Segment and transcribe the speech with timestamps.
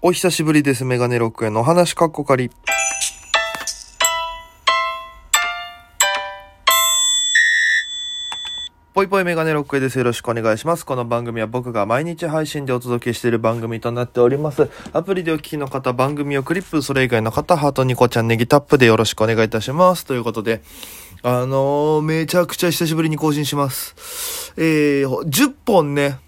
[0.00, 0.84] お久しぶりです。
[0.84, 2.52] メガネロックへのお話かっこかり。
[8.94, 9.98] ぽいぽいメガネロックへです。
[9.98, 10.86] よろしくお願いします。
[10.86, 14.70] この番組は僕が毎日配信でお届けしている番組となっております。
[14.92, 20.06] アプリでお聞きの方、番組をクリップ、それ以外の方、ハートニコちゃんネギタップでよろしくお願いいたします。
[20.06, 20.62] ということで、
[21.24, 24.54] あのー、めちゃくちゃ久しぶりに更新します。
[24.56, 26.20] えー、10本ね、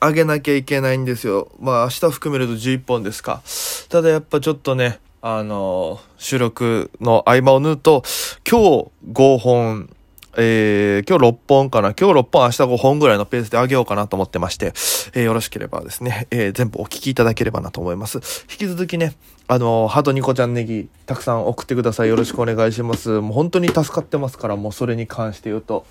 [0.00, 1.50] 上げなきゃいけないんですよ。
[1.58, 3.42] まあ明日含めると11本ですか。
[3.88, 8.02] ただやっぱちょっとね、あの収録の合間を縫うと、
[8.48, 9.90] 今日5本、
[10.36, 11.94] えー、今日6本かな。
[11.94, 14.66] 今日6本、明日5本ぐらいのペースで上げようかなと思ってまして、
[15.14, 18.18] えーよろしければですね、えー全部お聞きいただければなと思います。
[18.50, 19.14] 引き続きね、
[19.48, 22.08] あのーハートニコちゃんネギ、たくさん送ってください。
[22.08, 23.20] よろしくお願いします。
[23.20, 25.86] もう本当に助かってますから、もうそれに関して言うと、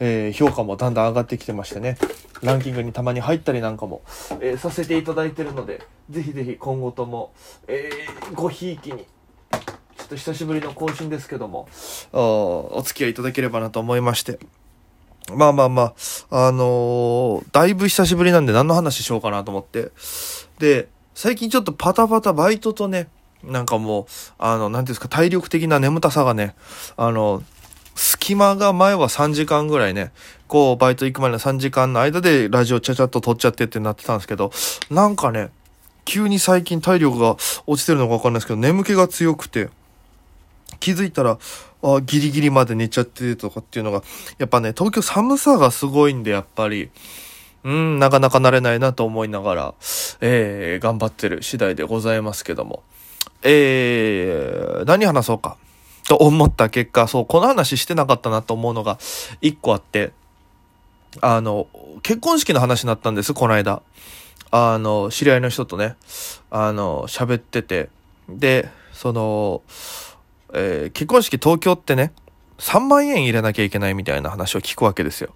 [0.00, 1.96] えー評価もだんだん上がってきてましてね、
[2.42, 4.02] ランキングにたまに入ったりなんかも、
[4.40, 7.32] えーさせていただいてるので、ぜひぜひ今後とも、
[7.68, 11.68] えーごひいきに、ちょっと久しぶりの更新ですけども、
[12.12, 14.38] あーお付き合いいただければなと思いまして。
[15.34, 15.82] まあまあま
[16.30, 19.90] あ、あのーだいぶ久しぶりなんで何の話しようかなと思って。
[20.58, 23.08] で、最近ちょっとパタパタバイトとね、
[23.44, 24.06] なんかもう、
[24.38, 26.54] あの、なんていうんですか、体力的な眠たさがね、
[26.96, 27.42] あの、
[28.00, 30.10] 隙間が前は3時間ぐらいね、
[30.48, 34.52] こう、バイト行くまでの3時間の間でラジオちゃちゃっと撮っちゃってってなってたんですけど、
[34.88, 35.50] なんかね、
[36.06, 39.68] 急に最近体力が落ちてるのかわかんないですけど、眠気が強くて、
[40.78, 41.38] 気づいたら、
[41.82, 44.02] あギリギリまで寝ちゃってとかっていうのが、
[44.38, 46.88] やっぱね、東京寒さがすごいんで、やっぱり、
[47.64, 49.74] うん、なかなか慣れないなと思いながら、
[50.22, 52.82] えー、頑張ってる次第でございますけども。
[53.42, 55.58] えー、何話そうか。
[56.10, 58.98] と思った結果、そう、この話してなかったなと思うのが
[59.40, 60.10] 一個あって、
[61.20, 61.68] あの、
[62.02, 63.80] 結婚式の話になったんです、この間。
[64.50, 65.94] あの、知り合いの人とね、
[66.50, 67.90] あの、喋ってて、
[68.28, 69.62] で、その、
[70.52, 72.12] えー結婚式東京ってね、
[72.58, 75.32] 3万円入れなきゃいけないみたいな話を聞くわけですよ。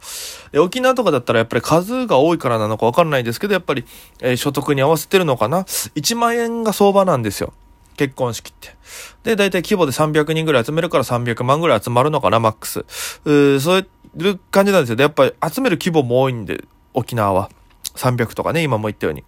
[0.51, 3.85] で沖縄とかだったらやっぱり数が多いからなのかわかんないですけど、やっぱり、
[4.23, 7.53] えー所得に合わせてるのかな ?1 万円が相場なんですよ。
[7.97, 8.77] 結婚式って。
[9.23, 12.81] で、大体規模で300人ぐらい集めるから300万ぐらい集まるのかな、マックス。
[12.81, 13.87] うーそう
[14.19, 14.97] いう感じなんですよ。
[14.97, 17.51] で、やっぱり集める規模も多いんで、沖縄は。
[17.97, 19.25] 300とかね、今も言ったように。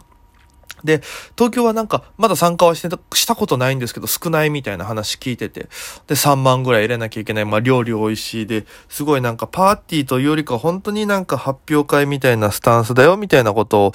[0.85, 1.01] で、
[1.37, 5.69] 東京はなんか、まだ参加はしてた、したことないんですけど、少ないみたいな話聞いてて。
[6.07, 7.45] で、3万ぐらい入れなきゃいけない。
[7.45, 13.87] まあ、料理美味しいで、すごいなんかパーティーというよりか、本当になんか発表会みたいなスタンスだよ、みたいなこと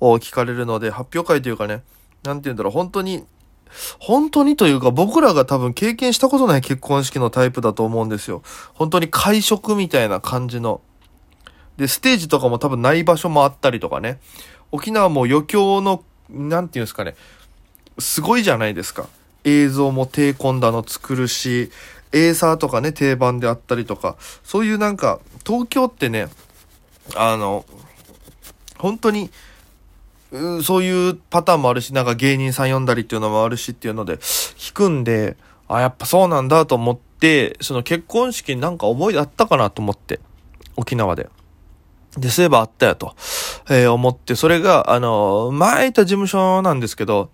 [0.00, 1.82] を聞かれるので、発表会というかね、
[2.22, 3.24] なんて言うんだろう、本当に、
[3.98, 8.42] 本当にというか、僕らが多分経験したことない結婚式のタイプだと思うんですよ。
[8.74, 10.80] 本当に会食みたいな感じの。
[11.76, 14.20] で、ステージとかも多分ない場所もあったりとかね。
[14.72, 17.14] 沖縄も余興の、なんていうんですかね。
[17.98, 19.06] すごいじゃないですか。
[19.44, 21.70] 映像も低コンだの作るし、
[22.12, 24.16] エーサーとかね、定番であったりとか。
[24.42, 26.28] そういうなんか、東京ってね、
[27.14, 27.64] あの、
[28.76, 29.30] 本当に、
[30.62, 35.36] そういうパターンもあるし、なんか芸人さん呼んだりっていうのもあるしっていうので、聞くんで、
[35.68, 40.20] あ、やっぱそうなんだと思って、その結婚式になんか思い出あったかなと思って、
[40.76, 41.28] 沖縄で。
[42.16, 43.14] で、そういえばあったよと、
[43.70, 47.30] えー思って、それが、あの、前いた事務所なんですけど、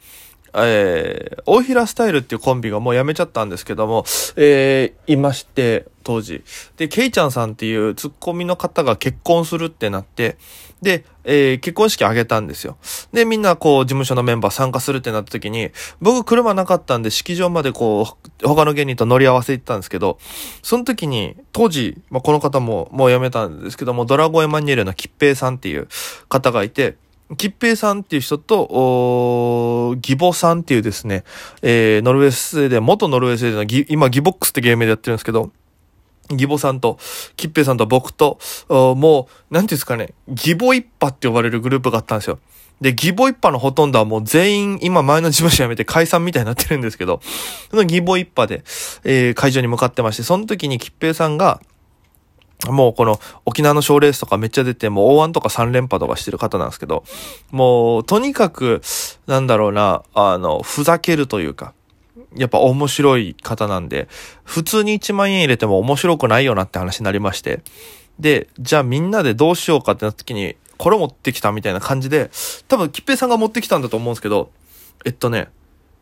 [0.56, 4.04] えー、大平スタイルっていうコンビがもう辞めちゃったんですけども、
[4.36, 6.44] えー、いまして、当時。
[6.76, 10.36] で、ケイちゃんさんっていうツッコミの方が結婚するってなって、
[10.84, 12.76] で、えー結婚式あげたんですよ。
[13.12, 18.06] で、みんなこう、事務所のメンバー参加するってなった時に、僕車なかったんで、式場までこ
[18.42, 20.18] う、他の芸人と乗り合わせ行ったんですけど、
[20.62, 25.88] その時に、当時、まあ、この方ももう辞めたんですけども、ドラゴエマニュエルの吉平さんっていう
[26.28, 26.96] 方がいて、
[27.38, 31.24] 吉平さんっていう人と、おー義母さんっていうですね、
[31.62, 35.50] えー、ノルウェースで、元ノルウェースでのギ、今ギボックスってゲームでやってるんですけど、
[36.30, 36.98] 義母さんと、
[37.36, 42.38] 吉平さんと僕と、もう、なんていうんですかね、義母一派って呼ばれるグループがあったんですよ。
[42.80, 47.20] で、義母一派のほとんどはもう全員、今前の事務所辞めて解散みたいになってるんですけど、
[47.70, 48.64] その義母一派で、
[49.04, 51.60] えー会場に向かってまして、その時に吉平さんが、
[52.66, 57.04] もうこの沖縄の賞レースとかめっちゃ出て、もう O1 とか3連覇とかしてる方なんですけど、
[57.50, 58.80] もうとにかく、
[59.26, 61.74] なんだろうな、あの、ふざけるというか、
[62.36, 64.08] やっぱ面白い方なんで、
[64.44, 67.60] 普通に1万円入れても面白くないよなって話になりまして、
[68.18, 72.30] で、じゃあみんなでどうしようかってなった時に、これ持ってきたみたいな感じで、
[72.68, 74.50] 多分、吉平さんが持ってきたんだと思うんですけど、
[75.04, 75.48] えっとね、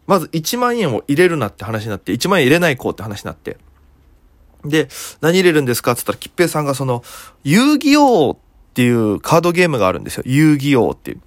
[0.07, 3.57] まず1万円を入れるなって話になって、1万円入れないこうって話になって、
[4.65, 4.89] で、
[5.21, 7.03] 何入れるんですかって言ったら、吉平さんがその、
[7.45, 8.37] 遊戯王っ
[8.75, 10.23] ていうカードゲームがあるんですよ。
[10.27, 11.21] 遊戯王っていう。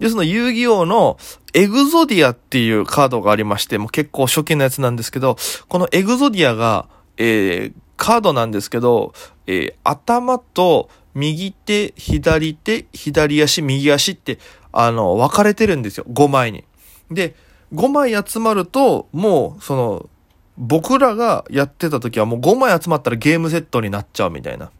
[0.00, 1.18] で、その遊戯王の
[1.52, 5.36] エグゾディアっていうカードがありまして、もう結構初期のやつなんですけど、
[5.68, 9.12] このエグゾディアが、えー、カードなんですけど、
[9.46, 14.38] えー、頭と右手、左手、左足、右足って、
[14.72, 16.04] あの、分かれてるんですよ。
[16.08, 16.64] 5枚に。
[17.10, 17.34] で、
[17.74, 20.08] 5枚集まると、もう、その、
[20.56, 24.70] 僕らがやってた時はもう5枚集まったらゲームセットになっちゃうみたいな。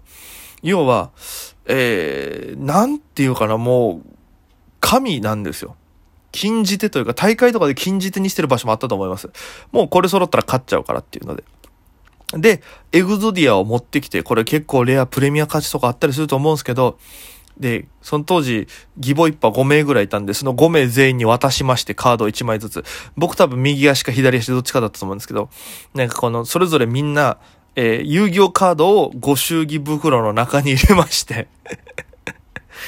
[0.63, 1.11] 要は、
[1.67, 4.17] えー、なんていうかな、もう、
[4.81, 5.77] 神なんですよ。
[6.33, 9.31] 禁じ手というか、大会とかで禁じ手にしてる場所もあったと思います。
[9.73, 11.45] もうこれ揃ったら勝っちゃうからっていうので。
[12.33, 12.63] で、
[12.93, 16.99] エグゾディアを持ってきて、これ結構レアプレミア価値とかあったりすると思うんですけど、
[17.59, 22.85] で、その当時、義母一派5名ぐらいいたんで、その5名全員に渡しまして、カード1枚ずつ。
[23.17, 25.51] 僕多分右足か左足どっちかだったと思うんですけど、
[25.95, 27.37] なんかこの、それぞれみんな、
[27.77, 31.49] えー、遊戯王カードをご祝儀袋の中に入れまして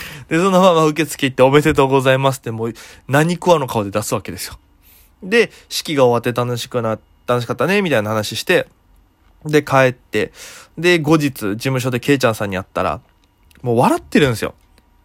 [0.29, 2.75] で、そのまま受付行っておめでとうございますってもう
[3.09, 4.59] 何食わの顔で出すわけですよ。
[5.23, 8.69] で、式が終わって楽しくな、楽しかったね、みたいな話して、
[9.45, 10.33] で、帰って、
[10.79, 13.01] で、後日、事務所でケイちゃんさんに会ったら、
[13.63, 14.55] もう笑ってるんですよ。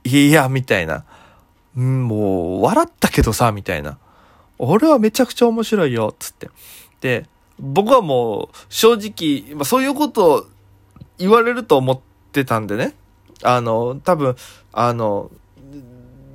[0.04, 1.04] いや、みたいな。
[1.76, 3.98] もう、笑ったけどさ、みたいな。
[4.58, 6.50] 俺はめちゃくちゃ面白いよ、つって。
[7.02, 7.26] で、
[7.60, 10.46] 僕はもう、正直、まあ、そういうことを
[11.18, 12.00] 言われると思っ
[12.32, 12.94] てたんでね。
[13.44, 14.36] あの、多分、
[14.74, 15.32] あの、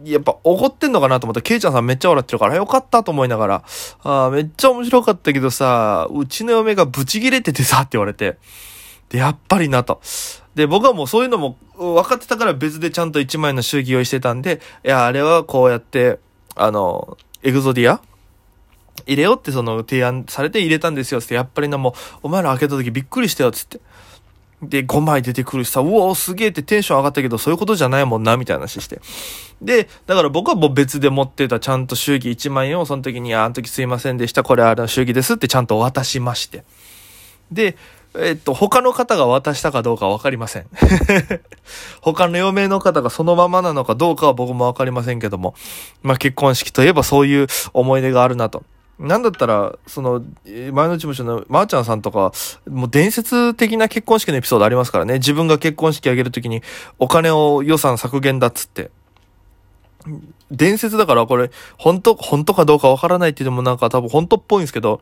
[0.04, 1.40] やっぱ怒ってんのかなと思った。
[1.40, 3.64] ら、ケイちゃんさんめっちゃ笑ってるから、よかったと思いながら、
[4.02, 8.36] あめっちゃ面白かったけどさ、うちの嫁がブチギレててさ、って言われて、
[9.10, 10.00] で、やっぱりなと。
[10.54, 16.18] で、僕はもうそういうのも分かってたから別でちゃんと1枚の祝儀用意してたんで、いや、あれはこうやって、
[16.56, 18.00] あの、エグゾディア？
[19.06, 21.92] 入れようってその提案されて入れたんですよって、やっぱりなもう、
[22.24, 23.80] お前ら開けた時びっくりしたよつって。
[24.62, 29.00] で、5枚出てくるしさ、うおすげえってテンション上がったけど、そういうことじゃないもんな、みたいな話して。
[29.60, 36.64] で、だから僕はもう別で持ってたちゃんと祝儀1万円をその時に、あの時すいませんでした、これあの祝儀ですってちゃんと渡しまして。
[37.50, 37.76] で、
[38.14, 40.66] えっと、他の方が渡したかどうかわかりません。
[42.00, 45.54] 他の嫁の方がそのままなのかどうかは僕もわかりませんけども、
[46.02, 48.64] まあ結婚式といえばそういう思い出があるなと。
[48.98, 52.32] なんだったら、その、前の事務所のまーちゃんさんとか、
[52.68, 55.14] もう伝説的な結婚式のエピソードありますからね。
[55.14, 56.62] 自分が結婚式あげるときに、
[56.98, 58.90] お金を予算削減だっつって。
[60.50, 65.00] 伝説だからこれ、本当、本当かどうかわからないっていうのもなんか多分本当っぽいんですけど、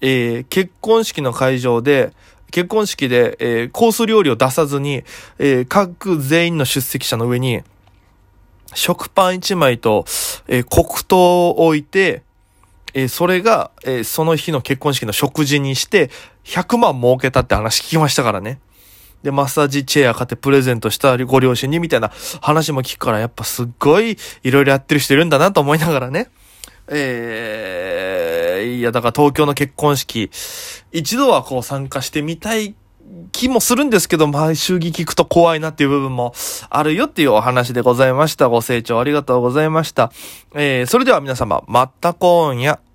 [0.00, 2.12] えー、結婚式の会場で、
[2.50, 5.04] 結婚式で、えー、コース料理を出さずに、
[5.38, 7.62] えー、各全員の出席者の上に、
[8.74, 10.04] 食パン1枚と、
[10.46, 12.22] えー、黒糖を置いて、
[12.94, 16.10] えー、それが、えー、その日の結婚式の食事にして、
[16.44, 18.60] 100万儲けたって話聞きましたからね。
[19.22, 26.30] で、マッサージチェア買ってプレゼントしたりご両親にみたいな話も聞くから、やっぱすっごいいろいろやってる人いるんだなと思いながらね。
[26.90, 30.30] えー、いや、だから東京の結婚式、
[30.92, 32.74] 一度はこう参加してみたい
[33.32, 36.34] 気もするんですけど、毎週聞くと怖いなっていう部分も
[36.70, 38.48] あるよっていうお話でございました。
[38.48, 40.10] ご清聴ありがとうございました。
[40.54, 42.87] えー、それでは皆様、また今夜。